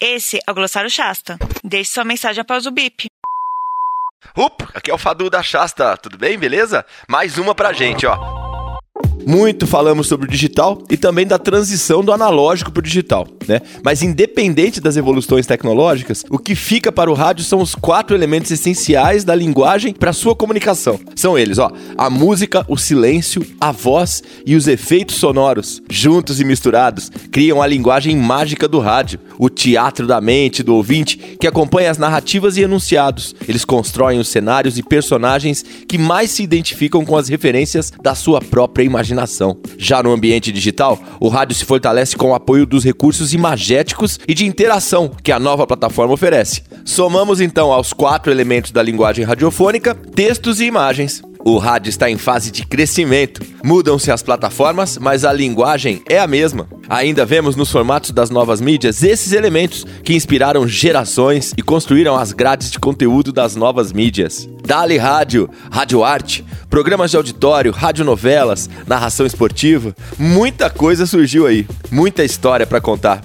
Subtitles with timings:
[0.00, 1.38] Esse é o Glossário Shasta.
[1.64, 3.06] Deixe sua mensagem após o bip.
[4.36, 6.84] Up, aqui é o Fadu da Shasta, tudo bem, beleza?
[7.08, 8.35] Mais uma pra gente, ó.
[9.28, 13.60] Muito falamos sobre o digital e também da transição do analógico para o digital, né?
[13.82, 18.52] Mas independente das evoluções tecnológicas, o que fica para o rádio são os quatro elementos
[18.52, 21.00] essenciais da linguagem para sua comunicação.
[21.16, 26.44] São eles, ó: a música, o silêncio, a voz e os efeitos sonoros, juntos e
[26.44, 31.90] misturados, criam a linguagem mágica do rádio, o teatro da mente do ouvinte que acompanha
[31.90, 33.34] as narrativas e enunciados.
[33.48, 38.40] Eles constroem os cenários e personagens que mais se identificam com as referências da sua
[38.40, 39.56] própria imaginação imaginação.
[39.78, 44.34] Já no ambiente digital, o rádio se fortalece com o apoio dos recursos imagéticos e
[44.34, 46.62] de interação que a nova plataforma oferece.
[46.84, 51.22] Somamos então aos quatro elementos da linguagem radiofônica textos e imagens.
[51.48, 53.40] O rádio está em fase de crescimento.
[53.62, 56.68] Mudam-se as plataformas, mas a linguagem é a mesma.
[56.88, 62.32] Ainda vemos nos formatos das novas mídias esses elementos que inspiraram gerações e construíram as
[62.32, 64.48] grades de conteúdo das novas mídias.
[64.64, 72.24] Dali Rádio, Rádio Arte, programas de auditório, radionovelas, narração esportiva, muita coisa surgiu aí, muita
[72.24, 73.20] história para contar.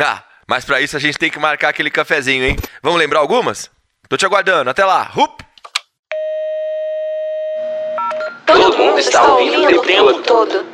[0.00, 2.56] Ah, mas para isso a gente tem que marcar aquele cafezinho, hein?
[2.80, 3.68] Vamos lembrar algumas?
[4.08, 5.10] Tô te aguardando, até lá.
[5.16, 5.42] Hup!
[8.78, 10.73] Mundo está ouvindo o tempo todo.